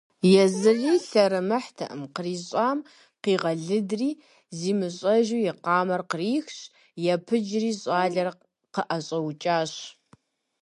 Езыри 0.43 0.91
лъэрымыхьтэкъым, 1.07 2.01
кърищӀам 2.15 2.79
къигъэлыдри, 3.23 4.09
зимыщӀэжу 4.57 5.39
и 5.49 5.51
къамэр 5.63 6.01
кърихщ, 6.11 6.59
епыджри 7.15 7.71
щӏалэр 7.79 8.27
къыӀэщӀэукӀащ. 8.73 9.73